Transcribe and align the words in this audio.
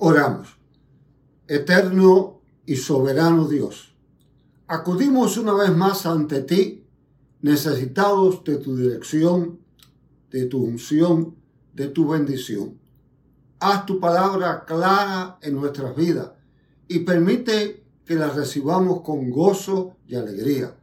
Oramos. 0.00 0.56
Eterno 1.48 2.40
y 2.64 2.76
soberano 2.76 3.48
Dios, 3.48 3.96
acudimos 4.68 5.36
una 5.38 5.54
vez 5.54 5.76
más 5.76 6.06
ante 6.06 6.42
ti, 6.42 6.86
necesitados 7.40 8.44
de 8.44 8.58
tu 8.58 8.76
dirección, 8.76 9.58
de 10.30 10.46
tu 10.46 10.62
unción, 10.62 11.34
de 11.72 11.88
tu 11.88 12.06
bendición. 12.06 12.78
Haz 13.58 13.86
tu 13.86 13.98
palabra 13.98 14.64
clara 14.64 15.38
en 15.42 15.56
nuestras 15.56 15.96
vidas 15.96 16.30
y 16.86 17.00
permite 17.00 17.84
que 18.04 18.14
la 18.14 18.28
recibamos 18.28 19.00
con 19.00 19.30
gozo 19.30 19.96
y 20.06 20.14
alegría, 20.14 20.76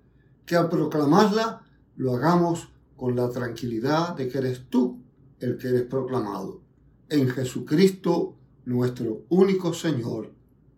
que 0.46 0.58
al 0.58 0.68
proclamarla 0.68 1.62
lo 1.96 2.16
hagamos 2.16 2.68
con 2.98 3.16
la 3.16 3.30
tranquilidad 3.30 4.18
de 4.18 4.28
que 4.28 4.40
eres 4.40 4.70
tú 4.70 5.02
el 5.40 5.58
que 5.58 5.70
eres 5.70 5.84
proclamado. 5.84 6.60
En 7.08 7.30
Jesucristo, 7.30 8.35
nuestro 8.66 9.24
único 9.30 9.74
Señor. 9.74 10.34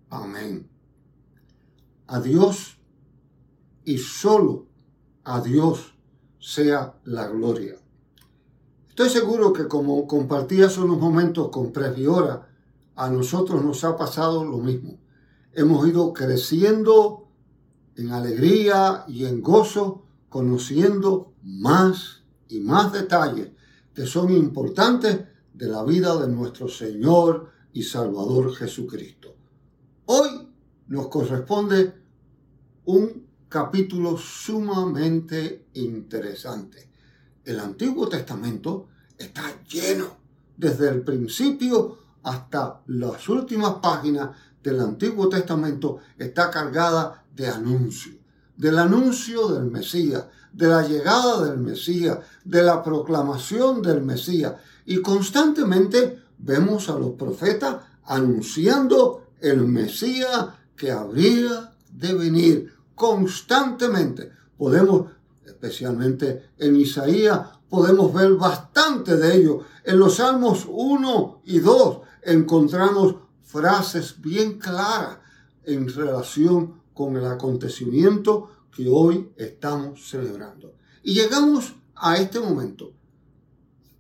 Amén. 0.09 0.70
A 2.07 2.20
Dios 2.20 2.77
y 3.84 3.98
solo 3.98 4.67
a 5.23 5.41
Dios 5.41 5.93
sea 6.39 6.99
la 7.05 7.27
gloria. 7.27 7.76
Estoy 8.89 9.09
seguro 9.09 9.53
que 9.53 9.67
como 9.67 10.07
compartí 10.07 10.62
hace 10.62 10.81
unos 10.81 10.99
momentos 10.99 11.49
con 11.49 11.71
Presbiora, 11.71 12.49
a 12.95 13.09
nosotros 13.09 13.63
nos 13.63 13.84
ha 13.84 13.95
pasado 13.95 14.43
lo 14.43 14.57
mismo. 14.57 14.98
Hemos 15.54 15.88
ido 15.88 16.13
creciendo 16.13 17.27
en 17.95 18.12
alegría 18.12 19.05
y 19.07 19.26
en 19.26 19.41
gozo, 19.41 20.04
conociendo 20.29 21.34
más 21.43 22.23
y 22.48 22.59
más 22.59 22.91
detalles 22.91 23.51
que 23.93 24.05
son 24.05 24.31
importantes 24.31 25.26
de 25.54 25.67
la 25.67 25.84
vida 25.84 26.15
de 26.20 26.27
nuestro 26.27 26.67
Señor 26.67 27.49
y 27.77 27.84
Salvador 27.84 28.55
Jesucristo. 28.55 29.36
Hoy 30.08 30.49
nos 30.88 31.09
corresponde 31.09 31.94
un 32.85 33.27
capítulo 33.48 34.18
sumamente 34.18 35.68
interesante. 35.76 36.90
El 37.46 37.60
Antiguo 37.60 38.10
Testamento 38.10 38.88
está 39.16 39.43
lleno 39.70 40.07
desde 40.57 40.90
el 40.90 41.04
principio 41.04 41.99
hasta 42.24 42.82
las 42.88 43.29
últimas 43.29 43.76
páginas 43.76 44.29
del 44.63 44.79
Antiguo 44.79 45.29
Testamento 45.29 45.99
está 46.18 46.49
cargada 46.49 47.26
de 47.35 47.48
anuncio, 47.48 48.13
del 48.55 48.79
anuncio 48.79 49.49
del 49.49 49.70
Mesías, 49.70 50.26
de 50.51 50.68
la 50.68 50.82
llegada 50.82 51.46
del 51.46 51.60
Mesías, 51.60 52.18
de 52.44 52.63
la 52.63 52.82
proclamación 52.82 53.84
del 53.84 54.01
Mesías. 54.01 54.55
Y 54.88 54.99
constantemente 55.01 56.26
vemos 56.38 56.90
a 56.90 56.98
los 56.98 57.12
profetas 57.12 57.77
anunciando 58.05 59.27
el 59.40 59.66
Mesías 59.68 60.48
que 60.76 60.91
habría 60.91 61.74
de 61.91 62.13
venir. 62.13 62.74
Constantemente 62.96 64.31
podemos, 64.57 65.12
especialmente 65.46 66.52
en 66.57 66.75
Isaías, 66.75 67.41
podemos 67.69 68.13
ver 68.13 68.34
bastante 68.34 69.18
de 69.18 69.35
ello. 69.35 69.62
En 69.84 70.00
los 70.00 70.16
Salmos 70.16 70.66
1 70.68 71.41
y 71.46 71.59
2 71.59 72.00
encontramos 72.24 73.16
frases 73.44 74.19
bien 74.19 74.57
claras 74.57 75.19
en 75.63 75.88
relación 75.88 76.81
con 76.94 77.16
el 77.16 77.25
acontecimiento 77.25 78.50
que 78.72 78.90
hoy 78.90 79.31
estamos 79.38 80.09
celebrando. 80.09 80.74
Y 81.03 81.13
llegamos 81.13 81.75
a 81.96 82.18
este 82.18 82.40
momento. 82.40 82.91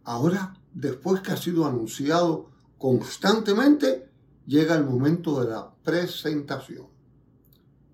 Ahora, 0.03 0.56
después 0.77 1.21
que 1.21 1.31
ha 1.31 1.37
sido 1.37 1.65
anunciado 1.65 2.51
constantemente, 2.77 4.09
llega 4.45 4.75
el 4.75 4.85
momento 4.85 5.41
de 5.41 5.49
la 5.49 5.73
presentación. 5.83 6.85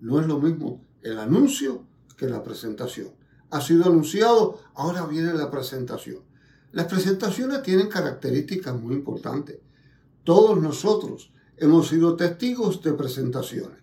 No 0.00 0.20
es 0.20 0.26
lo 0.26 0.38
mismo 0.38 0.84
el 1.00 1.18
anuncio 1.18 1.86
que 2.16 2.28
la 2.28 2.42
presentación. 2.42 3.08
Ha 3.50 3.60
sido 3.62 3.86
anunciado, 3.86 4.60
ahora 4.74 5.06
viene 5.06 5.32
la 5.32 5.50
presentación. 5.50 6.20
Las 6.72 6.86
presentaciones 6.86 7.62
tienen 7.62 7.88
características 7.88 8.78
muy 8.78 8.94
importantes. 8.94 9.58
Todos 10.22 10.60
nosotros 10.60 11.32
hemos 11.56 11.88
sido 11.88 12.16
testigos 12.16 12.82
de 12.82 12.92
presentaciones. 12.92 13.78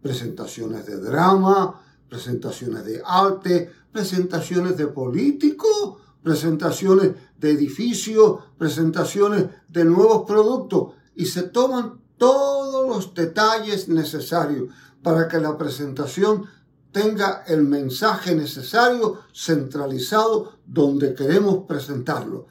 Presentaciones 0.00 0.86
de 0.86 0.96
drama, 0.98 1.82
presentaciones 2.08 2.84
de 2.86 3.02
arte, 3.04 3.70
presentaciones 3.92 4.76
de 4.78 4.86
políticos, 4.86 5.98
presentaciones 6.26 7.12
de 7.38 7.52
edificios, 7.52 8.40
presentaciones 8.58 9.44
de 9.68 9.84
nuevos 9.84 10.24
productos 10.26 10.94
y 11.14 11.26
se 11.26 11.44
toman 11.44 12.00
todos 12.16 12.84
los 12.88 13.14
detalles 13.14 13.88
necesarios 13.88 14.74
para 15.04 15.28
que 15.28 15.38
la 15.38 15.56
presentación 15.56 16.46
tenga 16.90 17.44
el 17.46 17.62
mensaje 17.62 18.34
necesario 18.34 19.20
centralizado 19.32 20.54
donde 20.66 21.14
queremos 21.14 21.58
presentarlo. 21.68 22.48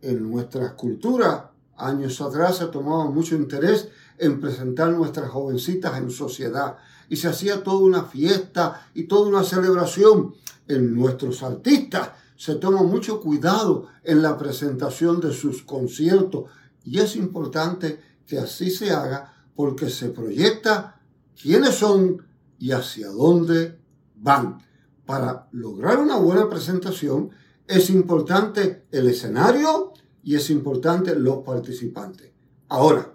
En 0.00 0.28
nuestra 0.28 0.74
cultura, 0.74 1.52
años 1.76 2.20
atrás 2.20 2.56
se 2.56 2.66
tomaba 2.66 3.08
mucho 3.08 3.36
interés 3.36 3.86
en 4.18 4.40
presentar 4.40 4.90
nuestras 4.90 5.30
jovencitas 5.30 5.96
en 5.96 6.10
sociedad 6.10 6.76
y 7.08 7.14
se 7.14 7.28
hacía 7.28 7.62
toda 7.62 7.78
una 7.78 8.02
fiesta 8.02 8.88
y 8.94 9.04
toda 9.04 9.28
una 9.28 9.44
celebración. 9.44 10.34
En 10.66 10.94
nuestros 10.94 11.42
artistas 11.42 12.10
se 12.38 12.54
toma 12.54 12.84
mucho 12.84 13.20
cuidado 13.20 13.88
en 14.04 14.22
la 14.22 14.38
presentación 14.38 15.20
de 15.20 15.32
sus 15.32 15.64
conciertos 15.64 16.44
y 16.84 17.00
es 17.00 17.16
importante 17.16 18.00
que 18.24 18.38
así 18.38 18.70
se 18.70 18.92
haga 18.92 19.34
porque 19.56 19.90
se 19.90 20.10
proyecta 20.10 21.02
quiénes 21.40 21.74
son 21.74 22.24
y 22.56 22.70
hacia 22.70 23.08
dónde 23.08 23.80
van. 24.14 24.62
Para 25.04 25.48
lograr 25.50 25.98
una 25.98 26.16
buena 26.16 26.48
presentación 26.48 27.30
es 27.66 27.90
importante 27.90 28.86
el 28.92 29.08
escenario 29.08 29.92
y 30.22 30.36
es 30.36 30.48
importante 30.48 31.16
los 31.16 31.38
participantes. 31.38 32.30
Ahora, 32.68 33.14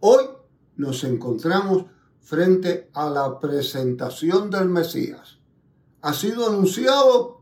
hoy 0.00 0.24
nos 0.74 1.04
encontramos 1.04 1.84
frente 2.20 2.90
a 2.92 3.08
la 3.08 3.38
presentación 3.38 4.50
del 4.50 4.68
Mesías. 4.68 5.38
Ha 6.02 6.12
sido 6.12 6.48
anunciado, 6.48 7.37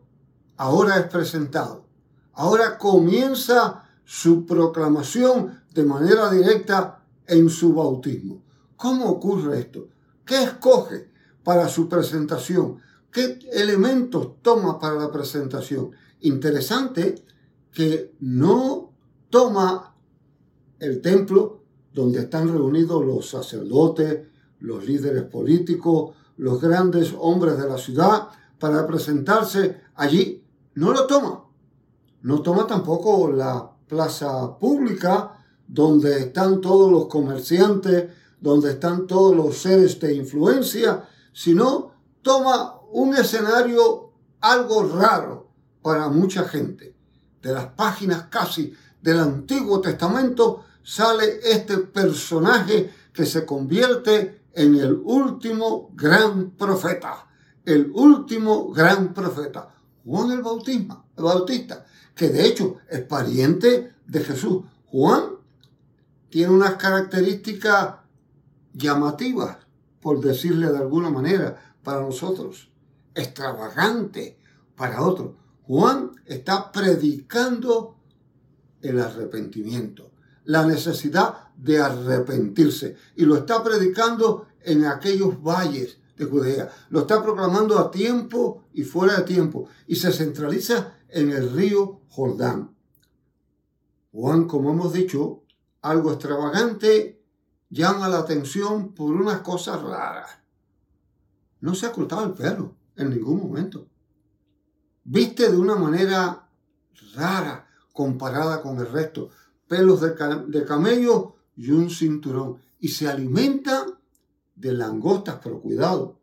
ahora 0.57 0.99
es 0.99 1.07
presentado. 1.07 1.87
Ahora 2.33 2.79
comienza 2.79 3.85
su 4.05 4.47
proclamación 4.47 5.63
de 5.75 5.85
manera 5.85 6.31
directa 6.31 7.03
en 7.27 7.49
su 7.51 7.75
bautismo. 7.75 8.43
¿Cómo 8.77 9.07
ocurre 9.07 9.59
esto? 9.61 9.89
¿Qué 10.25 10.43
escoge 10.43 11.11
para 11.43 11.69
su 11.69 11.89
presentación? 11.89 12.79
¿Qué 13.11 13.39
elementos 13.53 14.43
toma 14.43 14.79
para 14.79 14.97
la 14.97 15.11
presentación? 15.11 15.93
Interesante 16.21 17.25
que 17.73 18.15
no 18.21 18.93
toma 19.31 19.95
el 20.79 21.01
templo 21.01 21.63
donde 21.93 22.21
están 22.21 22.49
reunidos 22.49 23.05
los 23.05 23.31
sacerdotes, 23.31 24.27
los 24.61 24.87
líderes 24.87 25.25
políticos, 25.25 26.15
los 26.37 26.61
grandes 26.61 27.15
hombres 27.19 27.59
de 27.59 27.69
la 27.69 27.79
ciudad 27.79 28.29
para 28.59 28.87
presentarse 28.87 29.81
allí. 29.95 30.45
No 30.77 30.93
lo 30.93 31.07
toma. 31.07 31.43
No 32.21 32.43
toma 32.43 32.67
tampoco 32.67 33.31
la 33.33 33.73
plaza 33.89 34.59
pública 34.59 35.43
donde 35.67 36.21
están 36.21 36.61
todos 36.61 36.93
los 36.93 37.07
comerciantes, 37.07 38.11
donde 38.39 38.73
están 38.73 39.07
todos 39.07 39.35
los 39.35 39.57
seres 39.57 39.99
de 40.01 40.15
influencia, 40.15 41.09
sino 41.33 41.93
toma 42.21 42.75
un 42.93 43.17
escenario 43.17 44.13
algo 44.43 44.87
raro 44.87 45.49
para 45.81 46.11
mucha 46.11 46.45
gente. 46.45 46.95
De 47.41 47.55
las 47.55 47.69
páginas 47.69 48.25
casi 48.25 48.75
del 49.01 49.19
Antiguo 49.19 49.81
Testamento 49.81 50.65
sale 50.83 51.41
este 51.43 51.79
personaje 51.79 52.93
que 53.15 53.25
se 53.25 53.47
convierte 53.47 54.43
en 54.53 54.75
el 54.75 54.93
último 54.93 55.91
gran 55.95 56.51
profeta, 56.51 57.29
el 57.65 57.91
último 57.95 58.71
gran 58.73 59.15
profeta, 59.15 59.76
Juan 60.07 60.31
el 60.31 60.41
Bautista, 60.41 61.05
el 61.17 61.25
Bautista, 61.25 61.85
que 62.15 62.31
de 62.31 62.47
hecho 62.47 62.77
es 62.89 63.03
pariente 63.03 63.93
de 64.07 64.21
Jesús. 64.21 64.65
Juan 64.87 65.33
tiene 66.31 66.55
unas 66.55 66.77
características 66.77 67.97
llamativas, 68.73 69.59
por 70.01 70.21
decirle 70.21 70.71
de 70.71 70.79
alguna 70.79 71.11
manera, 71.11 71.75
para 71.83 72.01
nosotros, 72.01 72.71
extravagante 73.15 74.39
para 74.77 75.03
otros. 75.03 75.33
Juan 75.67 76.13
está 76.25 76.73
predicando 76.73 77.97
el 78.81 79.01
arrepentimiento 79.01 80.13
la 80.47 80.65
necesidad 80.65 81.49
de 81.57 81.81
arrepentirse. 81.81 82.97
Y 83.17 83.25
lo 83.25 83.37
está 83.37 83.63
predicando 83.63 84.47
en 84.63 84.87
aquellos 84.87 85.43
valles 85.43 85.99
de 86.17 86.25
Judea. 86.25 86.71
Lo 86.91 87.01
está 87.01 87.23
proclamando 87.23 87.79
a 87.79 87.91
tiempo 87.91 88.65
y 88.73 88.83
fuera 88.85 89.17
de 89.17 89.23
tiempo. 89.23 89.69
Y 89.87 89.97
se 89.97 90.13
centraliza 90.13 90.95
en 91.09 91.31
el 91.31 91.53
río 91.53 92.01
Jordán. 92.09 92.75
Juan, 94.13 94.47
como 94.47 94.71
hemos 94.71 94.93
dicho, 94.93 95.43
algo 95.83 96.13
extravagante, 96.13 97.23
llama 97.69 98.09
la 98.09 98.19
atención 98.19 98.95
por 98.95 99.13
unas 99.13 99.41
cosas 99.41 99.83
raras. 99.83 100.31
No 101.61 101.75
se 101.75 101.87
ocultaba 101.87 102.25
el 102.25 102.33
pelo 102.33 102.75
en 102.97 103.11
ningún 103.11 103.41
momento. 103.41 103.89
Viste 105.05 105.51
de 105.51 105.59
una 105.59 105.77
manera 105.77 106.49
rara 107.15 107.69
comparada 107.93 108.63
con 108.63 108.79
el 108.79 108.91
resto. 108.91 109.31
Pelos 109.69 110.01
de, 110.01 110.15
de 110.49 110.65
camello 110.65 111.35
y 111.57 111.71
un 111.71 111.91
cinturón. 111.91 112.59
Y 112.79 112.89
se 112.89 113.09
alimenta 113.09 113.85
de 114.57 114.73
langostas, 114.73 115.39
pero 115.43 115.61
cuidado, 115.61 116.19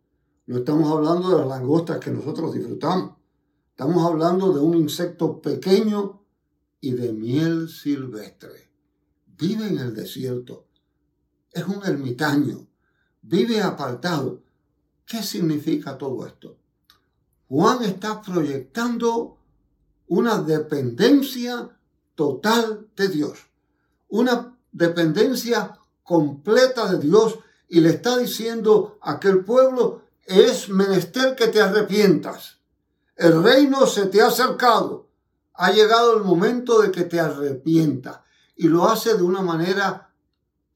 no 0.46 0.58
estamos 0.58 0.92
hablando 0.92 1.30
de 1.30 1.38
las 1.38 1.48
langostas 1.48 2.00
que 2.00 2.12
nosotros 2.12 2.54
disfrutamos. 2.54 3.16
Estamos 3.70 4.06
hablando 4.06 4.52
de 4.52 4.60
un 4.60 4.76
insecto 4.76 5.42
pequeño 5.42 6.22
y 6.82 6.92
de 6.92 7.14
miel 7.14 7.70
silvestre. 7.70 8.70
Vive 9.26 9.68
en 9.68 9.80
el 9.80 9.96
desierto. 9.96 10.68
Es 11.52 11.66
un 11.66 11.86
ermitaño. 11.86 12.68
Vive 13.22 13.62
apartado. 13.62 14.44
¿Qué 15.06 15.24
significa 15.24 15.98
todo 15.98 16.26
esto? 16.26 16.58
Juan 17.48 17.84
está 17.84 18.22
proyectando 18.22 19.38
una 20.08 20.42
dependencia 20.42 21.78
total 22.16 22.90
de 22.96 23.08
Dios. 23.08 23.40
Una 24.10 24.58
dependencia 24.72 25.80
completa 26.04 26.92
de 26.92 27.00
Dios 27.00 27.40
y 27.74 27.80
le 27.80 27.90
está 27.90 28.20
diciendo 28.20 29.00
a 29.02 29.14
aquel 29.14 29.44
pueblo, 29.44 30.04
es 30.28 30.70
menester 30.70 31.36
que 31.36 31.48
te 31.48 31.60
arrepientas. 31.60 32.60
El 33.16 33.42
reino 33.42 33.88
se 33.88 34.06
te 34.06 34.22
ha 34.22 34.28
acercado. 34.28 35.10
Ha 35.56 35.72
llegado 35.72 36.16
el 36.16 36.24
momento 36.24 36.84
de 36.84 36.92
que 36.92 37.02
te 37.02 37.20
arrepientas. 37.20 38.20
Y 38.56 38.68
lo 38.68 38.88
hace 38.88 39.16
de 39.16 39.24
una 39.24 39.42
manera 39.42 40.14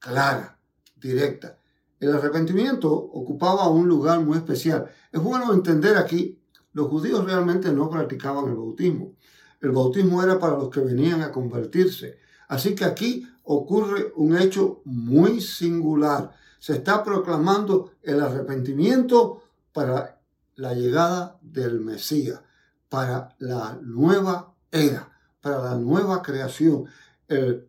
clara, 0.00 0.58
directa. 0.96 1.60
El 2.00 2.16
arrepentimiento 2.16 2.92
ocupaba 2.92 3.68
un 3.68 3.86
lugar 3.86 4.18
muy 4.18 4.36
especial. 4.36 4.90
Es 5.12 5.22
bueno 5.22 5.52
entender 5.52 5.96
aquí, 5.96 6.42
los 6.72 6.88
judíos 6.88 7.24
realmente 7.24 7.70
no 7.70 7.88
practicaban 7.88 8.48
el 8.48 8.56
bautismo. 8.56 9.12
El 9.60 9.70
bautismo 9.70 10.20
era 10.20 10.40
para 10.40 10.58
los 10.58 10.68
que 10.68 10.80
venían 10.80 11.22
a 11.22 11.30
convertirse. 11.30 12.18
Así 12.48 12.74
que 12.74 12.84
aquí 12.84 13.24
ocurre 13.44 14.12
un 14.16 14.36
hecho 14.36 14.82
muy 14.84 15.40
singular. 15.40 16.34
Se 16.58 16.74
está 16.74 17.04
proclamando 17.04 17.92
el 18.02 18.20
arrepentimiento 18.20 19.42
para 19.72 20.20
la 20.56 20.74
llegada 20.74 21.38
del 21.40 21.80
Mesías, 21.80 22.40
para 22.88 23.36
la 23.38 23.78
nueva 23.80 24.54
era, 24.70 25.10
para 25.40 25.62
la 25.62 25.74
nueva 25.76 26.20
creación. 26.22 26.86
El 27.28 27.68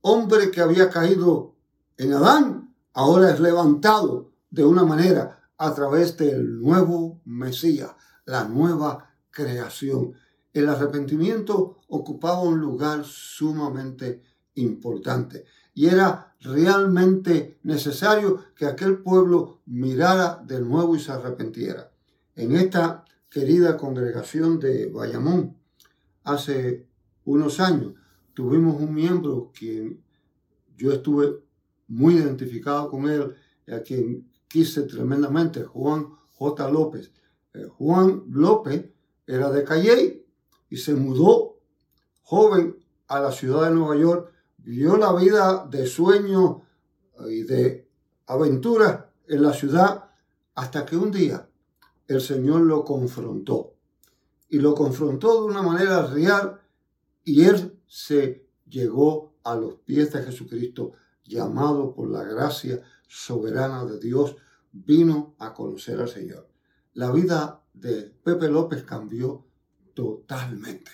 hombre 0.00 0.50
que 0.50 0.60
había 0.60 0.88
caído 0.88 1.54
en 1.96 2.14
Adán 2.14 2.74
ahora 2.94 3.30
es 3.30 3.40
levantado 3.40 4.32
de 4.50 4.64
una 4.64 4.84
manera 4.84 5.50
a 5.58 5.74
través 5.74 6.16
del 6.16 6.60
nuevo 6.60 7.20
Mesías, 7.26 7.90
la 8.24 8.44
nueva 8.44 9.10
creación. 9.30 10.14
El 10.52 10.68
arrepentimiento 10.68 11.80
ocupaba 11.88 12.40
un 12.40 12.58
lugar 12.58 13.04
sumamente 13.04 14.22
importante 14.54 15.44
y 15.74 15.86
era 15.86 16.34
realmente 16.40 17.58
necesario 17.62 18.44
que 18.56 18.66
aquel 18.66 18.98
pueblo 18.98 19.60
mirara 19.66 20.42
de 20.44 20.60
nuevo 20.60 20.96
y 20.96 21.00
se 21.00 21.12
arrepentiera. 21.12 21.90
En 22.34 22.56
esta 22.56 23.04
querida 23.28 23.76
congregación 23.76 24.58
de 24.58 24.86
Bayamón, 24.86 25.56
hace 26.24 26.86
unos 27.24 27.60
años, 27.60 27.94
tuvimos 28.34 28.80
un 28.80 28.94
miembro 28.94 29.52
que 29.54 29.98
yo 30.76 30.92
estuve 30.92 31.42
muy 31.88 32.14
identificado 32.14 32.90
con 32.90 33.08
él, 33.08 33.34
a 33.68 33.80
quien 33.80 34.30
quise 34.48 34.82
tremendamente, 34.82 35.62
Juan 35.62 36.08
J. 36.32 36.70
López. 36.70 37.12
Eh, 37.52 37.66
Juan 37.76 38.24
López 38.30 38.90
era 39.26 39.50
de 39.50 39.64
Calley 39.64 40.24
y 40.70 40.76
se 40.76 40.94
mudó 40.94 41.58
joven 42.22 42.76
a 43.08 43.20
la 43.20 43.32
ciudad 43.32 43.68
de 43.68 43.74
Nueva 43.74 43.96
York 43.96 44.32
vivió 44.62 44.96
la 44.96 45.12
vida 45.12 45.66
de 45.70 45.86
sueño 45.86 46.62
y 47.28 47.42
de 47.42 47.88
aventura 48.26 49.12
en 49.26 49.42
la 49.42 49.52
ciudad 49.52 50.10
hasta 50.54 50.84
que 50.84 50.96
un 50.96 51.10
día 51.10 51.48
el 52.06 52.20
Señor 52.20 52.62
lo 52.62 52.84
confrontó. 52.84 53.74
Y 54.48 54.58
lo 54.58 54.74
confrontó 54.74 55.42
de 55.42 55.46
una 55.46 55.62
manera 55.62 56.06
real 56.06 56.60
y 57.24 57.44
él 57.44 57.78
se 57.86 58.48
llegó 58.68 59.34
a 59.44 59.54
los 59.54 59.74
pies 59.76 60.12
de 60.12 60.22
Jesucristo, 60.22 60.92
llamado 61.24 61.94
por 61.94 62.10
la 62.10 62.24
gracia 62.24 62.82
soberana 63.06 63.84
de 63.84 63.98
Dios, 63.98 64.36
vino 64.72 65.34
a 65.38 65.54
conocer 65.54 66.00
al 66.00 66.08
Señor. 66.08 66.48
La 66.94 67.10
vida 67.12 67.62
de 67.72 68.02
Pepe 68.02 68.48
López 68.48 68.82
cambió 68.82 69.46
totalmente, 69.94 70.90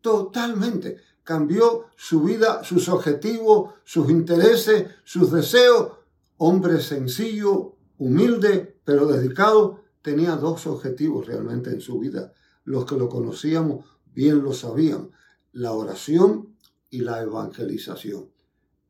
totalmente 0.00 0.98
cambió 1.30 1.86
su 1.94 2.24
vida, 2.24 2.64
sus 2.64 2.88
objetivos, 2.88 3.74
sus 3.84 4.10
intereses, 4.10 4.88
sus 5.04 5.30
deseos. 5.30 5.92
Hombre 6.38 6.80
sencillo, 6.80 7.76
humilde, 7.98 8.80
pero 8.82 9.06
dedicado, 9.06 9.84
tenía 10.02 10.34
dos 10.34 10.66
objetivos 10.66 11.28
realmente 11.28 11.70
en 11.70 11.80
su 11.80 12.00
vida. 12.00 12.32
Los 12.64 12.84
que 12.84 12.96
lo 12.96 13.08
conocíamos 13.08 13.84
bien 14.12 14.42
lo 14.42 14.52
sabían, 14.52 15.12
la 15.52 15.70
oración 15.70 16.56
y 16.90 17.02
la 17.02 17.22
evangelización. 17.22 18.32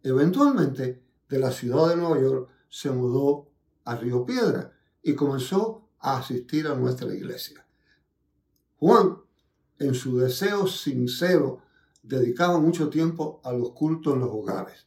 Eventualmente, 0.02 1.02
de 1.28 1.38
la 1.38 1.52
ciudad 1.52 1.90
de 1.90 1.96
Nueva 1.96 2.22
York 2.22 2.48
se 2.70 2.90
mudó 2.90 3.50
a 3.84 3.96
Río 3.96 4.24
Piedra 4.24 4.72
y 5.02 5.12
comenzó 5.14 5.90
a 5.98 6.16
asistir 6.16 6.68
a 6.68 6.74
nuestra 6.74 7.14
iglesia. 7.14 7.66
Juan, 8.78 9.18
en 9.78 9.94
su 9.94 10.16
deseo 10.16 10.66
sincero 10.66 11.68
dedicaba 12.02 12.58
mucho 12.58 12.88
tiempo 12.88 13.40
a 13.44 13.52
los 13.52 13.70
cultos 13.72 14.14
en 14.14 14.20
los 14.20 14.30
hogares. 14.30 14.86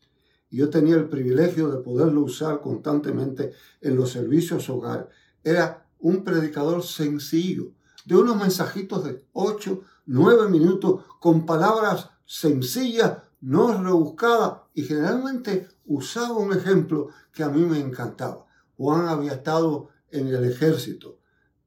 Yo 0.50 0.70
tenía 0.70 0.96
el 0.96 1.10
privilegio 1.10 1.70
de 1.70 1.82
poderlo 1.82 2.22
usar 2.22 2.62
constantemente 2.62 3.54
en 3.82 3.96
los 3.96 4.12
servicios 4.12 4.70
hogares. 4.70 5.08
Era 5.44 5.88
un 6.00 6.24
predicador 6.24 6.84
sencillo, 6.84 7.72
de 8.06 8.16
unos 8.16 8.38
mensajitos 8.38 9.04
de 9.04 9.26
8, 9.34 9.82
9 10.06 10.50
minutos, 10.50 11.06
con 11.20 11.46
palabras 11.46 12.10
sencillas, 12.26 13.18
no 13.42 13.82
rebuscadas, 13.82 14.62
y 14.74 14.84
generalmente 14.84 15.68
usaba 15.86 16.34
un 16.34 16.54
ejemplo 16.54 17.10
que 17.32 17.44
a 17.44 17.50
mí 17.50 17.62
me 17.62 17.80
encantaba. 17.80 18.46
Juan 18.78 19.08
había 19.08 19.34
estado 19.34 19.90
en 20.12 20.28
el 20.28 20.44
ejército 20.44 21.20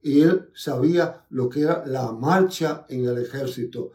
y 0.06 0.20
él 0.22 0.50
sabía 0.54 1.24
lo 1.30 1.48
que 1.48 1.62
era 1.62 1.84
la 1.84 2.12
marcha 2.12 2.86
en 2.88 3.06
el 3.06 3.18
ejército. 3.18 3.90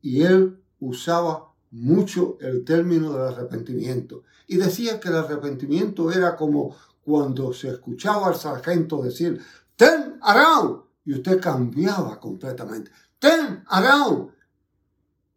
Y 0.00 0.22
él 0.22 0.60
usaba 0.82 1.52
mucho 1.70 2.36
el 2.40 2.64
término 2.64 3.12
del 3.12 3.28
arrepentimiento 3.28 4.24
y 4.46 4.56
decía 4.56 5.00
que 5.00 5.08
el 5.08 5.16
arrepentimiento 5.16 6.10
era 6.10 6.36
como 6.36 6.76
cuando 7.04 7.52
se 7.52 7.68
escuchaba 7.68 8.28
al 8.28 8.36
sargento 8.36 9.02
decir, 9.02 9.40
ten 9.76 10.18
around, 10.20 10.82
y 11.04 11.14
usted 11.14 11.40
cambiaba 11.40 12.20
completamente, 12.20 12.90
ten 13.18 13.64
around. 13.66 14.30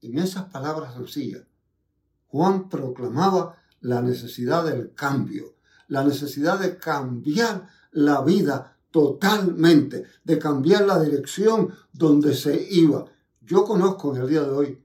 En 0.02 0.20
esas 0.20 0.46
palabras 0.46 0.94
sencillas, 0.94 1.44
Juan 2.28 2.70
proclamaba 2.70 3.58
la 3.82 4.02
necesidad 4.02 4.66
del 4.66 4.94
cambio, 4.94 5.56
la 5.88 6.04
necesidad 6.04 6.60
de 6.60 6.78
cambiar 6.78 7.68
la 7.92 8.22
vida 8.22 8.78
totalmente, 8.92 10.06
de 10.24 10.40
cambiar 10.40 10.86
la 10.86 11.00
dirección 11.00 11.74
donde 11.94 12.34
se 12.34 12.68
iba. 12.72 13.06
Yo 13.42 13.64
conozco 13.64 14.16
en 14.16 14.22
el 14.22 14.30
día 14.30 14.42
de 14.42 14.50
hoy 14.50 14.85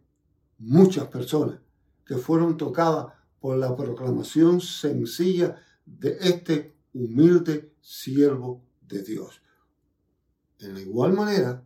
muchas 0.60 1.08
personas 1.08 1.58
que 2.04 2.16
fueron 2.16 2.56
tocadas 2.56 3.12
por 3.40 3.56
la 3.56 3.74
proclamación 3.74 4.60
sencilla 4.60 5.56
de 5.86 6.18
este 6.20 6.76
humilde 6.92 7.72
siervo 7.80 8.62
de 8.82 9.02
Dios. 9.02 9.42
En 10.58 10.76
igual 10.76 11.14
manera, 11.14 11.64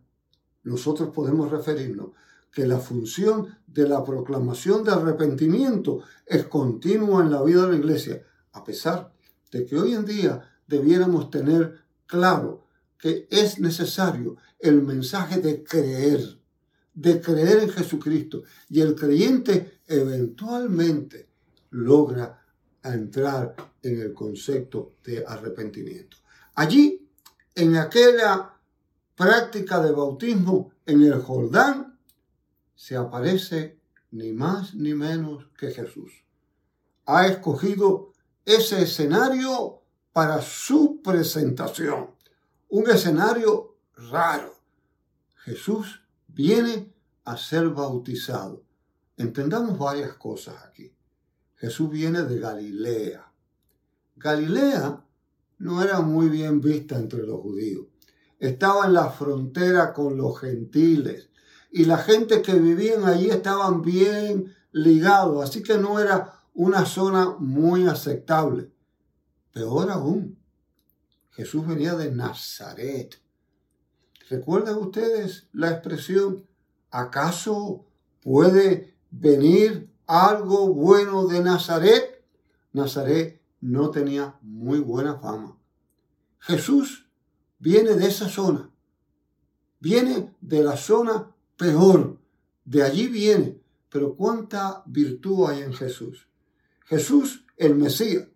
nosotros 0.63 1.09
podemos 1.13 1.51
referirnos 1.51 2.11
que 2.51 2.65
la 2.65 2.79
función 2.79 3.57
de 3.67 3.87
la 3.87 4.03
proclamación 4.03 4.83
de 4.83 4.91
arrepentimiento 4.91 6.01
es 6.25 6.45
continua 6.45 7.21
en 7.21 7.31
la 7.31 7.43
vida 7.43 7.63
de 7.63 7.71
la 7.73 7.77
iglesia, 7.77 8.23
a 8.53 8.63
pesar 8.63 9.13
de 9.51 9.65
que 9.65 9.77
hoy 9.77 9.93
en 9.93 10.05
día 10.05 10.49
debiéramos 10.65 11.29
tener 11.29 11.81
claro 12.05 12.65
que 12.97 13.27
es 13.29 13.59
necesario 13.59 14.37
el 14.59 14.81
mensaje 14.81 15.41
de 15.41 15.63
creer 15.65 16.39
de 16.95 17.21
creer 17.21 17.59
en 17.59 17.69
Jesucristo. 17.69 18.43
Y 18.69 18.81
el 18.81 18.95
creyente 18.95 19.81
eventualmente 19.87 21.29
logra 21.71 22.41
entrar 22.83 23.55
en 23.81 24.01
el 24.01 24.13
concepto 24.13 24.95
de 25.03 25.23
arrepentimiento. 25.25 26.17
Allí, 26.55 27.07
en 27.53 27.75
aquella 27.75 28.53
práctica 29.15 29.81
de 29.81 29.91
bautismo 29.91 30.71
en 30.85 31.01
el 31.03 31.21
Jordán, 31.21 31.99
se 32.75 32.95
aparece 32.95 33.79
ni 34.11 34.31
más 34.31 34.73
ni 34.73 34.93
menos 34.93 35.47
que 35.57 35.71
Jesús. 35.71 36.23
ha 37.07 37.27
escogido 37.27 38.13
ese 38.45 38.81
escenario 38.81 39.81
para 40.11 40.41
su 40.41 41.01
presentación. 41.03 42.11
Un 42.69 42.89
escenario 42.89 43.77
raro. 43.95 44.55
Jesús 45.35 46.01
viene 46.35 46.93
a 47.23 47.37
ser 47.37 47.69
bautizado. 47.69 48.63
Entendamos 49.17 49.79
varias 49.79 50.13
cosas 50.15 50.55
aquí. 50.65 50.93
Jesús 51.55 51.89
viene 51.89 52.23
de 52.23 52.39
Galilea. 52.39 53.31
Galilea 54.17 55.05
no 55.59 55.81
era 55.81 56.01
muy 56.01 56.27
bien 56.27 56.59
vista 56.59 56.97
entre 56.97 57.23
los 57.23 57.39
judíos. 57.39 57.87
Estaba 58.37 58.85
en 58.85 58.93
la 58.93 59.09
frontera 59.09 59.93
con 59.93 60.17
los 60.17 60.37
gentiles 60.39 61.29
y 61.71 61.85
la 61.85 61.97
gente 61.97 62.41
que 62.41 62.55
vivían 62.55 63.05
allí 63.05 63.29
estaban 63.29 63.81
bien 63.81 64.53
ligados, 64.73 65.41
así 65.49 65.63
que 65.63 65.77
no 65.77 65.99
era 65.99 66.41
una 66.53 66.85
zona 66.85 67.35
muy 67.39 67.87
aceptable. 67.87 68.71
Peor 69.53 69.89
aún, 69.89 70.37
Jesús 71.31 71.65
venía 71.65 71.95
de 71.95 72.11
Nazaret. 72.11 73.21
¿Recuerdan 74.29 74.77
ustedes 74.77 75.47
la 75.53 75.71
expresión? 75.71 76.45
¿Acaso 76.89 77.85
puede 78.21 78.95
venir 79.11 79.89
algo 80.07 80.73
bueno 80.73 81.27
de 81.27 81.41
Nazaret? 81.41 82.23
Nazaret 82.73 83.41
no 83.61 83.91
tenía 83.91 84.35
muy 84.41 84.79
buena 84.79 85.19
fama. 85.19 85.57
Jesús 86.39 87.07
viene 87.59 87.93
de 87.93 88.07
esa 88.07 88.27
zona, 88.29 88.69
viene 89.79 90.35
de 90.41 90.63
la 90.63 90.77
zona 90.77 91.31
peor, 91.57 92.17
de 92.65 92.83
allí 92.83 93.07
viene, 93.07 93.59
pero 93.89 94.15
cuánta 94.15 94.83
virtud 94.85 95.49
hay 95.49 95.61
en 95.61 95.73
Jesús. 95.73 96.27
Jesús, 96.85 97.45
el 97.57 97.75
Mesías, 97.75 98.27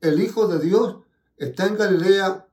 el 0.00 0.20
Hijo 0.20 0.48
de 0.48 0.58
Dios, 0.58 0.98
está 1.36 1.66
en 1.66 1.76
Galilea 1.76 2.46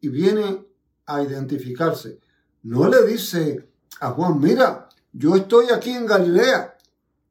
y 0.00 0.08
viene 0.08 0.64
a 1.06 1.22
identificarse. 1.22 2.20
No 2.64 2.88
le 2.88 3.04
dice 3.04 3.68
a 4.00 4.12
Juan, 4.12 4.40
mira, 4.40 4.88
yo 5.12 5.36
estoy 5.36 5.66
aquí 5.70 5.90
en 5.90 6.06
Galilea, 6.06 6.78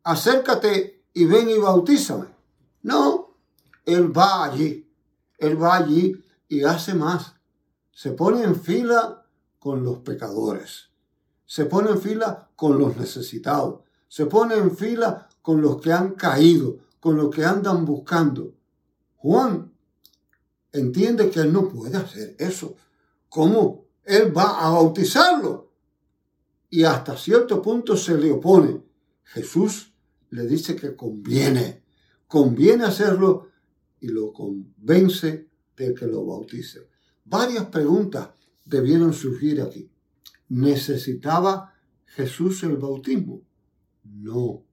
acércate 0.03 1.05
y 1.11 1.25
ven 1.25 1.49
y 1.49 1.57
bautízame. 1.57 2.27
No, 2.83 3.35
él 3.83 4.15
va 4.15 4.43
allí, 4.43 4.87
él 5.39 5.61
va 5.61 5.77
allí 5.77 6.23
y 6.47 6.63
hace 6.63 6.93
más. 6.93 7.33
Se 7.91 8.11
pone 8.11 8.43
en 8.43 8.55
fila 8.55 9.25
con 9.57 9.83
los 9.83 9.99
pecadores, 9.99 10.89
se 11.47 11.65
pone 11.65 11.89
en 11.89 12.01
fila 12.01 12.49
con 12.55 12.77
los 12.77 12.95
necesitados, 12.95 13.81
se 14.07 14.27
pone 14.27 14.55
en 14.55 14.77
fila 14.77 15.29
con 15.41 15.63
los 15.63 15.81
que 15.81 15.91
han 15.91 16.11
caído, 16.11 16.77
con 16.99 17.17
los 17.17 17.33
que 17.33 17.43
andan 17.43 17.85
buscando. 17.85 18.53
Juan 19.17 19.73
entiende 20.71 21.31
que 21.31 21.39
él 21.39 21.51
no 21.51 21.69
puede 21.69 21.97
hacer 21.97 22.35
eso. 22.37 22.75
¿Cómo? 23.29 23.82
Él 24.05 24.35
va 24.35 24.65
a 24.65 24.69
bautizarlo. 24.71 25.71
Y 26.69 26.83
hasta 26.83 27.15
cierto 27.17 27.61
punto 27.61 27.95
se 27.95 28.17
le 28.17 28.31
opone. 28.31 28.81
Jesús 29.23 29.93
le 30.29 30.47
dice 30.47 30.75
que 30.75 30.95
conviene, 30.95 31.83
conviene 32.27 32.85
hacerlo 32.85 33.49
y 33.99 34.07
lo 34.07 34.33
convence 34.33 35.47
de 35.77 35.93
que 35.93 36.07
lo 36.07 36.25
bautice. 36.25 36.89
Varias 37.25 37.65
preguntas 37.67 38.29
debieron 38.65 39.13
surgir 39.13 39.61
aquí. 39.61 39.89
¿Necesitaba 40.49 41.73
Jesús 42.05 42.63
el 42.63 42.77
bautismo? 42.77 43.41
No, 44.03 44.63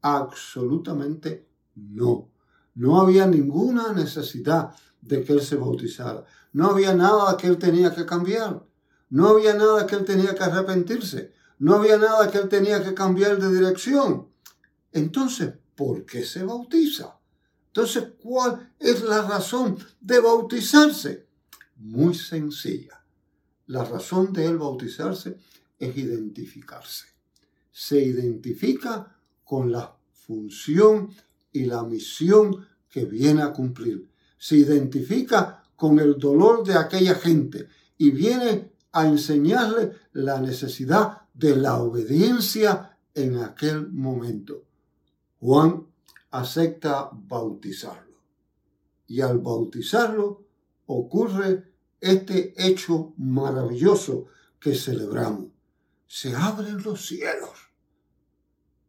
absolutamente 0.00 1.46
no. 1.74 2.30
No 2.74 3.00
había 3.00 3.26
ninguna 3.26 3.92
necesidad 3.92 4.74
de 5.02 5.22
que 5.22 5.34
él 5.34 5.42
se 5.42 5.56
bautizara. 5.56 6.24
No 6.52 6.70
había 6.70 6.94
nada 6.94 7.36
que 7.36 7.48
él 7.48 7.58
tenía 7.58 7.94
que 7.94 8.06
cambiar. 8.06 8.64
No 9.10 9.28
había 9.28 9.52
nada 9.54 9.86
que 9.86 9.96
él 9.96 10.04
tenía 10.04 10.34
que 10.34 10.44
arrepentirse. 10.44 11.32
No 11.58 11.74
había 11.74 11.98
nada 11.98 12.30
que 12.30 12.38
él 12.38 12.48
tenía 12.48 12.82
que 12.82 12.94
cambiar 12.94 13.38
de 13.38 13.52
dirección. 13.52 14.28
Entonces, 14.92 15.54
¿por 15.74 16.06
qué 16.06 16.24
se 16.24 16.44
bautiza? 16.44 17.18
Entonces, 17.66 18.04
¿cuál 18.22 18.72
es 18.78 19.02
la 19.02 19.22
razón 19.22 19.78
de 20.00 20.20
bautizarse? 20.20 21.26
Muy 21.76 22.14
sencilla. 22.14 23.04
La 23.66 23.84
razón 23.84 24.32
de 24.32 24.46
él 24.46 24.58
bautizarse 24.58 25.38
es 25.78 25.96
identificarse. 25.96 27.06
Se 27.70 28.00
identifica 28.00 29.16
con 29.42 29.72
la 29.72 29.96
función 30.12 31.10
y 31.50 31.64
la 31.64 31.82
misión 31.82 32.66
que 32.88 33.06
viene 33.06 33.42
a 33.42 33.52
cumplir 33.52 34.11
se 34.42 34.56
identifica 34.56 35.62
con 35.76 36.00
el 36.00 36.18
dolor 36.18 36.64
de 36.64 36.74
aquella 36.74 37.14
gente 37.14 37.68
y 37.96 38.10
viene 38.10 38.72
a 38.90 39.06
enseñarle 39.06 39.92
la 40.14 40.40
necesidad 40.40 41.28
de 41.32 41.54
la 41.54 41.80
obediencia 41.80 42.98
en 43.14 43.38
aquel 43.38 43.92
momento. 43.92 44.64
Juan 45.38 45.86
acepta 46.32 47.08
bautizarlo. 47.12 48.16
Y 49.06 49.20
al 49.20 49.38
bautizarlo 49.38 50.44
ocurre 50.86 51.72
este 52.00 52.52
hecho 52.56 53.14
maravilloso 53.18 54.26
que 54.58 54.74
celebramos. 54.74 55.52
Se 56.08 56.34
abren 56.34 56.82
los 56.82 57.06
cielos. 57.06 57.70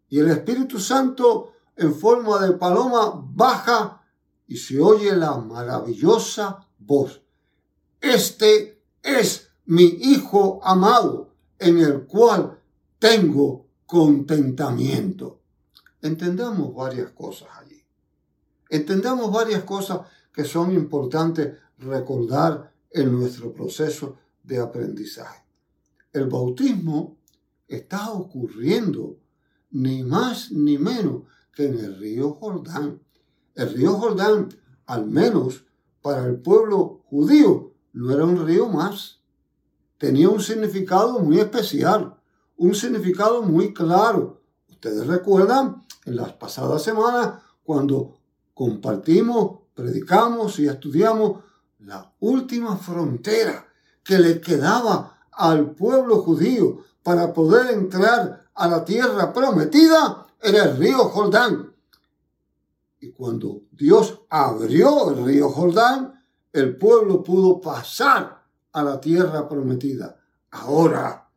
Y 0.10 0.18
el 0.18 0.32
Espíritu 0.32 0.80
Santo 0.80 1.54
en 1.76 1.94
forma 1.94 2.44
de 2.44 2.54
paloma 2.54 3.24
baja 3.24 4.03
y 4.48 4.58
se 4.58 4.80
oye 4.80 5.16
la 5.16 5.38
maravillosa 5.38 6.68
voz. 6.80 7.22
Este 8.02 8.82
es 9.02 9.50
mi 9.66 9.84
Hijo 9.84 10.60
amado, 10.64 11.34
en 11.60 11.80
el 11.80 12.06
cual 12.06 12.60
tengo 13.00 13.68
contentamiento. 13.86 15.40
Entendamos 16.02 16.74
varias 16.74 17.12
cosas 17.12 17.48
allí. 17.62 17.82
Entendamos 18.70 19.32
varias 19.32 19.64
cosas 19.64 20.02
que 20.34 20.44
son 20.44 20.74
importantes 20.74 21.58
recordar 21.78 22.74
en 22.90 23.12
nuestro 23.12 23.54
proceso 23.54 24.18
de 24.44 24.60
aprendizaje. 24.60 25.44
El 26.12 26.28
bautismo 26.28 27.18
está 27.68 28.12
ocurriendo 28.12 29.18
ni 29.72 30.04
más 30.04 30.52
ni 30.52 30.78
menos 30.78 31.24
que 31.54 31.66
en 31.66 31.80
el 31.80 31.98
río 31.98 32.34
Jordán. 32.34 33.00
El 33.56 33.74
río 33.74 33.94
Jordán, 33.94 34.50
al 34.86 35.06
menos 35.06 35.66
para 36.02 36.26
el 36.26 36.38
pueblo 36.38 37.02
judío, 37.06 37.74
no 37.94 38.12
era 38.12 38.24
un 38.24 38.46
río 38.46 38.68
más. 38.68 39.20
Tenía 39.98 40.30
un 40.30 40.42
significado 40.42 41.20
muy 41.20 41.40
especial, 41.40 42.16
un 42.58 42.74
significado 42.74 43.44
muy 43.44 43.74
claro. 43.74 44.42
Ustedes 44.70 45.06
recuerdan 45.08 45.86
en 46.06 46.16
las 46.16 46.34
pasadas 46.34 46.84
semanas 46.84 47.42
cuando 47.64 48.18
compartimos, 48.54 49.60
predicamos 49.74 50.60
y 50.60 50.68
estudiamos 50.68 51.44
la 51.80 52.14
última 52.20 52.78
frontera 52.78 53.68
que 54.04 54.18
le 54.18 54.42
quedaba 54.42 55.20
al 55.32 55.72
pueblo 55.72 56.22
judío 56.22 56.80
para 57.04 57.34
poder 57.34 57.72
entrar 57.72 58.46
a 58.54 58.68
la 58.68 58.84
tierra 58.86 59.34
prometida 59.34 60.28
era 60.42 60.66
el 60.66 60.78
río 60.78 60.98
Jordán. 61.10 61.73
Y 63.04 63.12
cuando 63.12 63.64
Dios 63.74 64.22
abrió 64.30 65.10
el 65.10 65.26
río 65.26 65.50
Jordán, 65.50 66.24
el 66.54 66.78
pueblo 66.78 67.22
pudo 67.22 67.60
pasar 67.60 68.46
a 68.72 68.82
la 68.82 69.02
tierra 69.02 69.46
prometida. 69.50 70.22
Ahora, 70.52 71.28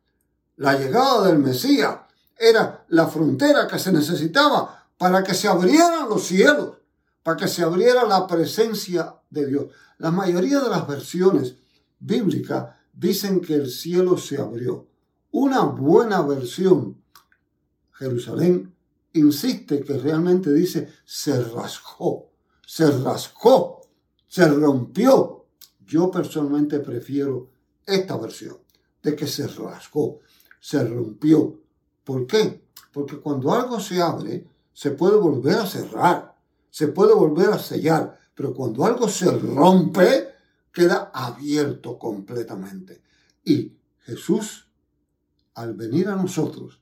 la 0.55 0.79
llegada 0.79 1.27
del 1.27 1.39
Mesías 1.39 1.93
era 2.37 2.85
la 2.87 3.07
frontera 3.07 3.67
que 3.67 3.77
se 3.79 3.91
necesitaba 3.91 4.87
para 4.97 5.21
que 5.21 5.33
se 5.33 5.49
abrieran 5.49 6.07
los 6.07 6.23
cielos, 6.23 6.77
para 7.21 7.35
que 7.35 7.49
se 7.49 7.63
abriera 7.63 8.05
la 8.05 8.25
presencia 8.27 9.15
de 9.29 9.47
Dios. 9.47 9.65
La 9.97 10.11
mayoría 10.11 10.61
de 10.61 10.69
las 10.69 10.87
versiones 10.87 11.57
bíblicas 11.99 12.75
dicen 12.93 13.41
que 13.41 13.55
el 13.55 13.69
cielo 13.69 14.17
se 14.17 14.39
abrió. 14.39 14.87
Una 15.31 15.63
buena 15.63 16.21
versión, 16.21 17.03
Jerusalén 17.91 18.73
insiste 19.17 19.81
que 19.83 19.97
realmente 19.97 20.53
dice 20.53 20.87
se 21.05 21.41
rasgó, 21.43 22.31
se 22.65 22.89
rasgó, 22.89 23.81
se 24.27 24.47
rompió. 24.47 25.45
Yo 25.85 26.11
personalmente 26.11 26.79
prefiero 26.79 27.49
esta 27.85 28.17
versión 28.17 28.57
de 29.01 29.15
que 29.15 29.27
se 29.27 29.47
rasgó, 29.47 30.19
se 30.59 30.83
rompió. 30.83 31.59
¿Por 32.03 32.27
qué? 32.27 32.67
Porque 32.91 33.19
cuando 33.19 33.53
algo 33.53 33.79
se 33.79 34.01
abre, 34.01 34.47
se 34.73 34.91
puede 34.91 35.17
volver 35.17 35.55
a 35.55 35.65
cerrar, 35.65 36.35
se 36.69 36.87
puede 36.89 37.13
volver 37.13 37.49
a 37.49 37.59
sellar, 37.59 38.19
pero 38.35 38.53
cuando 38.53 38.85
algo 38.85 39.07
se 39.07 39.31
rompe, 39.31 40.27
queda 40.71 41.11
abierto 41.13 41.97
completamente. 41.97 43.01
Y 43.43 43.73
Jesús, 44.01 44.69
al 45.55 45.73
venir 45.73 46.07
a 46.07 46.15
nosotros, 46.15 46.79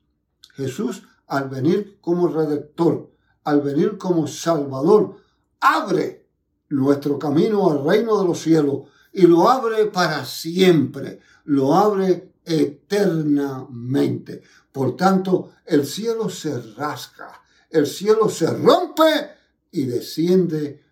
Jesús 0.53 1.03
al 1.27 1.49
venir 1.49 1.97
como 2.01 2.27
redactor, 2.27 3.11
al 3.43 3.61
venir 3.61 3.97
como 3.97 4.27
salvador, 4.27 5.17
abre 5.59 6.27
nuestro 6.69 7.19
camino 7.19 7.69
al 7.69 7.85
reino 7.85 8.21
de 8.21 8.27
los 8.27 8.41
cielos 8.41 8.89
y 9.13 9.23
lo 9.23 9.49
abre 9.49 9.85
para 9.85 10.25
siempre, 10.25 11.19
lo 11.45 11.73
abre 11.73 12.33
eternamente. 12.43 14.41
Por 14.71 14.95
tanto, 14.95 15.51
el 15.65 15.85
cielo 15.85 16.29
se 16.29 16.59
rasca, 16.73 17.41
el 17.69 17.87
cielo 17.87 18.29
se 18.29 18.47
rompe 18.47 19.29
y 19.71 19.85
desciende 19.85 20.83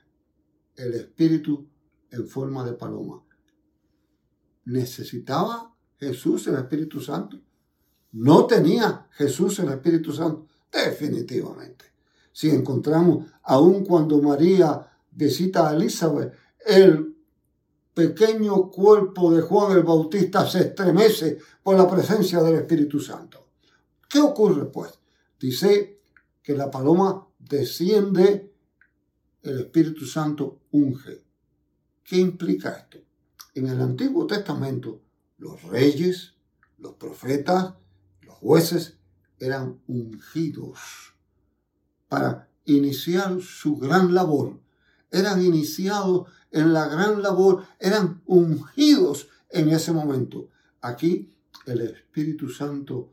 el 0.76 0.94
Espíritu 0.94 1.68
en 2.10 2.28
forma 2.28 2.64
de 2.64 2.74
paloma. 2.74 3.24
¿Necesitaba 4.66 5.76
Jesús 6.00 6.48
el 6.48 6.56
Espíritu 6.56 7.02
Santo? 7.02 7.42
¿No 8.14 8.46
tenía 8.46 9.08
Jesús 9.12 9.60
el 9.60 9.70
Espíritu 9.70 10.14
Santo? 10.14 10.48
Definitivamente. 10.72 11.86
Si 12.32 12.50
encontramos, 12.50 13.26
aun 13.44 13.84
cuando 13.84 14.22
María 14.22 14.88
visita 15.12 15.70
a 15.70 15.76
Elizabeth, 15.76 16.34
el 16.66 17.16
pequeño 17.94 18.70
cuerpo 18.70 19.32
de 19.34 19.42
Juan 19.42 19.78
el 19.78 19.84
Bautista 19.84 20.48
se 20.48 20.62
estremece 20.62 21.38
por 21.62 21.76
la 21.76 21.90
presencia 21.90 22.42
del 22.42 22.56
Espíritu 22.56 23.00
Santo. 23.00 23.48
¿Qué 24.10 24.20
ocurre 24.20 24.66
pues? 24.66 24.92
Dice 25.40 26.00
que 26.42 26.56
la 26.56 26.70
paloma 26.70 27.28
desciende, 27.40 28.52
el 29.42 29.60
Espíritu 29.60 30.06
Santo 30.06 30.62
unge. 30.72 31.24
¿Qué 32.04 32.18
implica 32.18 32.72
esto? 32.72 33.00
En 33.56 33.68
el 33.68 33.82
Antiguo 33.82 34.26
Testamento, 34.28 35.02
los 35.38 35.62
reyes, 35.64 36.34
los 36.78 36.94
profetas, 36.94 37.74
jueces 38.44 38.98
eran 39.40 39.80
ungidos 39.88 41.16
para 42.10 42.50
iniciar 42.66 43.42
su 43.42 43.78
gran 43.78 44.14
labor. 44.14 44.60
Eran 45.10 45.42
iniciados 45.44 46.28
en 46.52 46.74
la 46.74 46.88
gran 46.88 47.22
labor, 47.22 47.64
eran 47.80 48.22
ungidos 48.26 49.30
en 49.50 49.70
ese 49.70 49.94
momento. 49.94 50.50
Aquí 50.82 51.32
el 51.66 51.82
Espíritu 51.82 52.50
Santo 52.50 53.10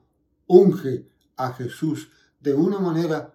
unge 0.49 1.07
a 1.37 1.53
Jesús 1.53 2.11
de 2.41 2.53
una 2.55 2.81
manera 2.81 3.35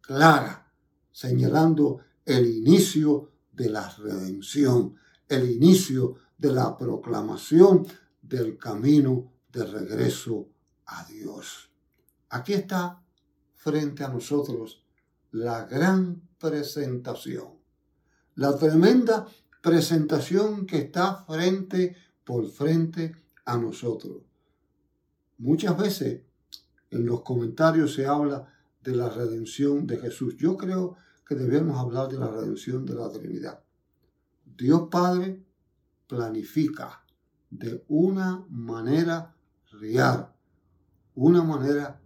clara, 0.00 0.72
señalando 1.12 2.00
el 2.24 2.46
inicio 2.46 3.30
de 3.52 3.68
la 3.68 3.88
redención, 3.98 4.96
el 5.28 5.50
inicio 5.50 6.16
de 6.38 6.52
la 6.52 6.76
proclamación 6.78 7.86
del 8.22 8.56
camino 8.56 9.32
de 9.52 9.66
regreso 9.66 10.48
a 10.86 11.04
Dios. 11.04 11.70
Aquí 12.30 12.52
está 12.52 13.02
frente 13.54 14.04
a 14.04 14.08
nosotros 14.08 14.84
la 15.30 15.64
gran 15.64 16.22
presentación, 16.38 17.54
la 18.36 18.56
tremenda 18.56 19.26
presentación 19.62 20.66
que 20.66 20.78
está 20.78 21.24
frente 21.24 21.96
por 22.24 22.48
frente 22.50 23.14
a 23.44 23.56
nosotros. 23.56 24.22
Muchas 25.38 25.76
veces 25.76 26.22
en 26.90 27.06
los 27.06 27.22
comentarios 27.22 27.94
se 27.94 28.06
habla 28.06 28.46
de 28.82 28.94
la 28.94 29.08
redención 29.08 29.86
de 29.86 29.98
Jesús. 29.98 30.36
Yo 30.36 30.56
creo 30.56 30.96
que 31.26 31.34
debemos 31.34 31.78
hablar 31.78 32.08
de 32.08 32.18
la 32.18 32.28
redención 32.28 32.84
de 32.84 32.94
la 32.94 33.10
Trinidad. 33.10 33.64
Dios 34.44 34.88
Padre 34.90 35.42
planifica 36.06 37.02
de 37.50 37.84
una 37.88 38.44
manera 38.50 39.34
real, 39.72 40.33
una 41.14 41.42
manera 41.42 42.00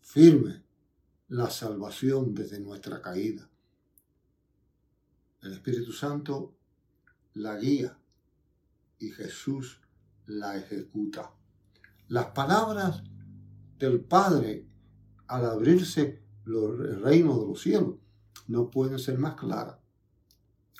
firme, 0.00 0.62
la 1.28 1.50
salvación 1.50 2.34
desde 2.34 2.58
nuestra 2.58 3.00
caída. 3.00 3.48
El 5.42 5.52
Espíritu 5.52 5.92
Santo 5.92 6.56
la 7.34 7.56
guía 7.56 7.96
y 8.98 9.10
Jesús 9.10 9.80
la 10.26 10.56
ejecuta. 10.56 11.32
Las 12.08 12.26
palabras 12.26 13.02
del 13.78 14.00
Padre 14.00 14.66
al 15.28 15.46
abrirse 15.46 16.22
el 16.46 17.00
reino 17.00 17.38
de 17.38 17.46
los 17.46 17.60
cielos 17.60 17.94
no 18.48 18.70
pueden 18.70 18.98
ser 18.98 19.18
más 19.18 19.34
claras. 19.36 19.78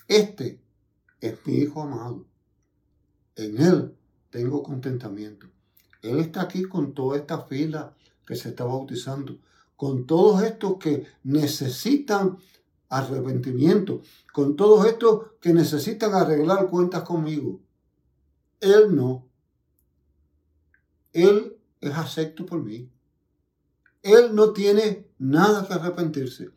Este 0.09 0.61
es 1.21 1.47
mi 1.47 1.55
Hijo 1.55 1.83
amado. 1.83 2.27
En 3.37 3.61
Él 3.61 3.97
tengo 4.31 4.63
contentamiento. 4.63 5.49
Él 6.03 6.19
está 6.19 6.43
aquí 6.43 6.63
con 6.63 6.95
toda 6.95 7.19
esta 7.19 7.43
fila 7.43 7.95
que 8.27 8.37
se 8.37 8.51
está 8.51 8.65
bautizando, 8.65 9.39
con 9.77 10.07
todos 10.07 10.43
estos 10.43 10.79
que 10.79 11.07
necesitan 11.25 12.39
arrepentimiento, 12.89 14.03
con 14.33 14.57
todos 14.57 14.87
estos 14.87 15.33
que 15.41 15.53
necesitan 15.53 16.15
arreglar 16.15 16.69
cuentas 16.69 17.03
conmigo. 17.03 17.61
Él 18.61 18.95
no. 18.95 19.27
Él 21.13 21.57
es 21.81 21.93
acepto 21.93 22.47
por 22.47 22.63
mí. 22.63 22.91
Él 24.03 24.35
no 24.35 24.53
tiene 24.53 25.07
nada 25.19 25.67
que 25.67 25.75
arrepentirse. 25.75 26.51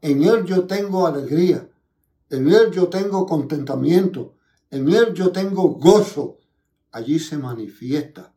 En 0.00 0.22
Él 0.24 0.44
yo 0.44 0.66
tengo 0.66 1.06
alegría. 1.06 1.68
En 2.30 2.48
Él 2.48 2.70
yo 2.72 2.88
tengo 2.88 3.26
contentamiento. 3.26 4.34
En 4.70 4.88
Él 4.88 5.12
yo 5.14 5.30
tengo 5.30 5.68
gozo. 5.68 6.38
Allí 6.90 7.18
se 7.18 7.38
manifiesta 7.38 8.31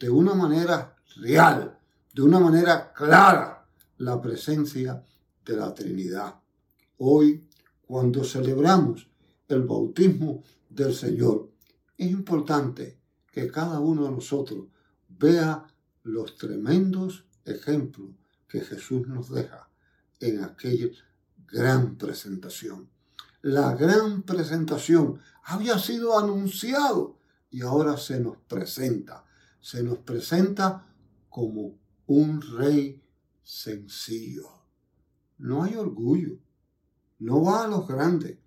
de 0.00 0.08
una 0.08 0.34
manera 0.34 0.96
real, 1.16 1.78
de 2.14 2.22
una 2.22 2.40
manera 2.40 2.90
clara, 2.94 3.68
la 3.98 4.20
presencia 4.20 5.04
de 5.44 5.56
la 5.56 5.74
Trinidad. 5.74 6.40
Hoy, 6.96 7.46
cuando 7.86 8.24
celebramos 8.24 9.06
el 9.46 9.62
bautismo 9.62 10.42
del 10.70 10.94
Señor, 10.94 11.50
es 11.98 12.10
importante 12.10 12.98
que 13.30 13.48
cada 13.48 13.78
uno 13.78 14.04
de 14.04 14.10
nosotros 14.10 14.68
vea 15.06 15.66
los 16.04 16.38
tremendos 16.38 17.26
ejemplos 17.44 18.12
que 18.48 18.62
Jesús 18.62 19.06
nos 19.06 19.28
deja 19.28 19.68
en 20.18 20.42
aquella 20.42 20.88
gran 21.46 21.96
presentación. 21.96 22.88
La 23.42 23.74
gran 23.74 24.22
presentación 24.22 25.20
había 25.44 25.78
sido 25.78 26.18
anunciado 26.18 27.18
y 27.50 27.60
ahora 27.60 27.98
se 27.98 28.18
nos 28.18 28.38
presenta. 28.38 29.26
Se 29.60 29.82
nos 29.82 29.98
presenta 29.98 30.86
como 31.28 31.78
un 32.06 32.40
rey 32.40 33.02
sencillo. 33.42 34.48
No 35.38 35.62
hay 35.62 35.76
orgullo. 35.76 36.38
No 37.18 37.42
va 37.42 37.64
a 37.64 37.68
los 37.68 37.86
grandes, 37.86 38.38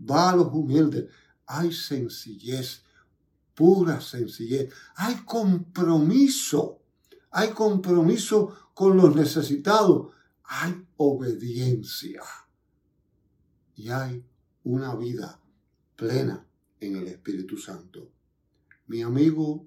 va 0.00 0.30
a 0.30 0.36
los 0.36 0.48
humildes. 0.52 1.10
Hay 1.46 1.72
sencillez, 1.72 2.82
pura 3.54 4.00
sencillez. 4.00 4.72
Hay 4.96 5.16
compromiso. 5.24 6.80
Hay 7.30 7.50
compromiso 7.50 8.70
con 8.74 8.96
los 8.96 9.14
necesitados. 9.14 10.12
Hay 10.44 10.86
obediencia. 10.96 12.22
Y 13.76 13.90
hay 13.90 14.24
una 14.64 14.94
vida 14.94 15.40
plena 15.96 16.46
en 16.80 16.96
el 16.96 17.08
Espíritu 17.08 17.58
Santo. 17.58 18.10
Mi 18.86 19.02
amigo, 19.02 19.66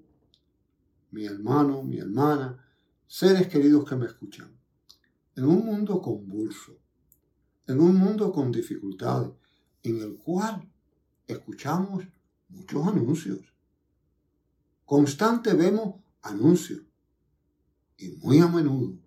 mi 1.16 1.24
hermano, 1.24 1.82
mi 1.82 1.96
hermana, 1.96 2.62
seres 3.06 3.48
queridos 3.48 3.88
que 3.88 3.96
me 3.96 4.04
escuchan, 4.04 4.54
en 5.34 5.46
un 5.46 5.64
mundo 5.64 6.02
convulso, 6.02 6.78
en 7.66 7.80
un 7.80 7.96
mundo 7.96 8.30
con 8.30 8.52
dificultades, 8.52 9.30
en 9.82 10.02
el 10.02 10.18
cual 10.18 10.70
escuchamos 11.26 12.04
muchos 12.50 12.86
anuncios. 12.86 13.40
Constante 14.84 15.54
vemos 15.54 16.02
anuncios 16.20 16.82
y 17.96 18.10
muy 18.10 18.40
a 18.40 18.48
menudo 18.48 18.98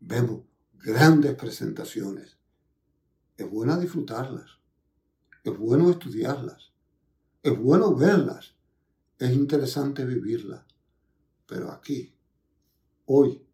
vemos 0.00 0.42
grandes 0.74 1.36
presentaciones. 1.36 2.36
Es 3.36 3.48
bueno 3.48 3.78
disfrutarlas, 3.78 4.58
es 5.44 5.56
bueno 5.56 5.88
estudiarlas, 5.88 6.72
es 7.44 7.56
bueno 7.56 7.94
verlas, 7.94 8.56
es 9.20 9.32
interesante 9.32 10.04
vivirlas. 10.04 10.71
Pero 11.52 11.70
aquí, 11.70 12.10
hoy, 13.04 13.46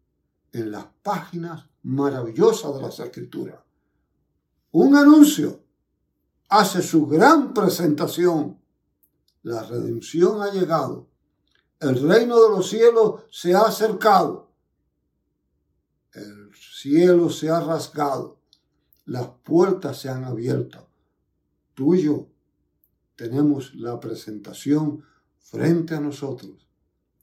en 0.53 0.71
las 0.71 0.85
páginas 1.03 1.65
maravillosas 1.83 2.73
de 2.73 2.81
las 2.81 2.97
escrituras, 2.97 3.59
un 4.71 4.95
anuncio 4.95 5.61
hace 6.47 6.81
su 6.81 7.07
gran 7.07 7.53
presentación. 7.53 8.57
La 9.43 9.63
redención 9.63 10.41
ha 10.41 10.49
llegado. 10.49 11.09
El 11.81 12.01
reino 12.07 12.41
de 12.41 12.49
los 12.51 12.69
cielos 12.69 13.23
se 13.31 13.53
ha 13.53 13.63
acercado. 13.63 14.49
El 16.13 16.51
cielo 16.55 17.29
se 17.29 17.49
ha 17.49 17.59
rasgado. 17.59 18.39
Las 19.07 19.27
puertas 19.43 19.99
se 19.99 20.07
han 20.07 20.23
abierto. 20.23 20.87
Tú 21.73 21.95
y 21.95 22.03
yo 22.03 22.29
tenemos 23.17 23.75
la 23.75 23.99
presentación 23.99 25.03
frente 25.37 25.95
a 25.95 25.99
nosotros 25.99 26.68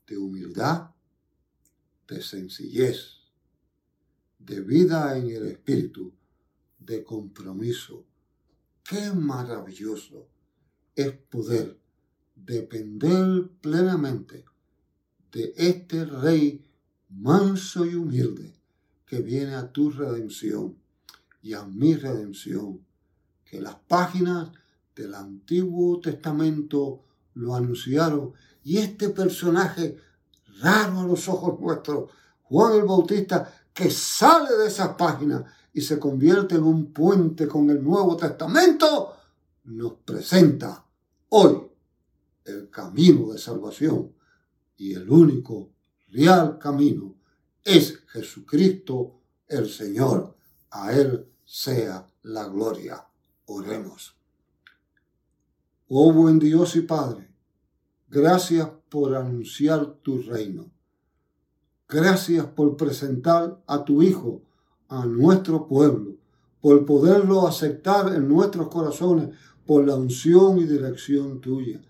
de 0.06 0.18
humildad, 0.18 0.90
de 2.08 2.22
sencillez, 2.22 3.20
de 4.38 4.60
vida 4.60 5.16
en 5.18 5.30
el 5.30 5.46
espíritu 5.46 6.12
de 6.78 7.02
compromiso 7.02 8.04
qué 8.88 9.12
maravilloso 9.12 10.28
es 10.94 11.12
poder 11.12 11.78
depender 12.34 13.48
plenamente 13.60 14.44
de 15.32 15.52
este 15.56 16.04
Rey 16.04 16.64
manso 17.08 17.84
y 17.84 17.94
humilde 17.94 18.54
que 19.04 19.20
viene 19.20 19.54
a 19.54 19.72
tu 19.72 19.90
redención 19.90 20.76
y 21.42 21.54
a 21.54 21.64
mi 21.64 21.94
redención. 21.94 22.84
Que 23.44 23.60
las 23.60 23.76
páginas 23.76 24.50
del 24.94 25.14
Antiguo 25.14 26.00
Testamento 26.00 27.04
lo 27.34 27.54
anunciaron 27.54 28.32
y 28.66 28.78
este 28.78 29.10
personaje 29.10 29.96
raro 30.60 30.98
a 30.98 31.06
los 31.06 31.28
ojos 31.28 31.60
nuestros, 31.60 32.10
Juan 32.42 32.74
el 32.74 32.82
Bautista, 32.82 33.48
que 33.72 33.88
sale 33.92 34.56
de 34.56 34.66
esas 34.66 34.96
páginas 34.96 35.44
y 35.72 35.80
se 35.82 36.00
convierte 36.00 36.56
en 36.56 36.64
un 36.64 36.92
puente 36.92 37.46
con 37.46 37.70
el 37.70 37.80
Nuevo 37.80 38.16
Testamento, 38.16 39.14
nos 39.66 39.92
presenta 40.04 40.84
hoy 41.28 41.62
el 42.44 42.68
camino 42.68 43.32
de 43.32 43.38
salvación 43.38 44.12
y 44.76 44.94
el 44.94 45.08
único 45.08 45.70
real 46.08 46.58
camino 46.58 47.14
es 47.62 48.00
Jesucristo 48.08 49.20
el 49.46 49.70
Señor. 49.70 50.36
A 50.70 50.92
Él 50.92 51.30
sea 51.44 52.04
la 52.22 52.48
gloria. 52.48 53.06
Oremos. 53.44 54.16
Oh 55.86 56.12
buen 56.12 56.40
Dios 56.40 56.74
y 56.74 56.80
Padre, 56.80 57.35
gracias 58.08 58.68
por 58.88 59.14
anunciar 59.14 59.96
tu 60.02 60.22
reino. 60.22 60.70
Gracias 61.88 62.46
por 62.46 62.76
presentar 62.76 63.62
a 63.66 63.84
tu 63.84 64.02
Hijo 64.02 64.42
a 64.88 65.06
nuestro 65.06 65.66
pueblo, 65.66 66.16
por 66.60 66.84
poderlo 66.84 67.46
aceptar 67.46 68.14
en 68.14 68.28
nuestros 68.28 68.68
corazones 68.68 69.30
por 69.64 69.86
la 69.86 69.96
unción 69.96 70.58
y 70.58 70.64
dirección 70.64 71.40
tuya. 71.40 71.80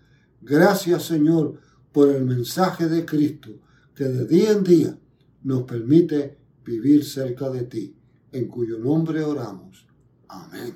Gracias 0.41 1.03
Señor 1.03 1.59
por 1.91 2.09
el 2.09 2.25
mensaje 2.25 2.87
de 2.87 3.05
Cristo 3.05 3.49
que 3.95 4.05
de 4.05 4.27
día 4.27 4.51
en 4.51 4.63
día 4.63 4.99
nos 5.43 5.63
permite 5.63 6.37
vivir 6.63 7.03
cerca 7.03 7.49
de 7.49 7.63
ti, 7.63 7.95
en 8.31 8.47
cuyo 8.47 8.77
nombre 8.77 9.23
oramos. 9.23 9.87
Amén. 10.27 10.75